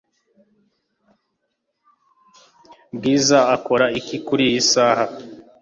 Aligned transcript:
Bwiza 2.95 3.37
akora 3.55 3.85
iki 3.99 4.17
kuriyi 4.25 4.61
saha? 4.71 5.05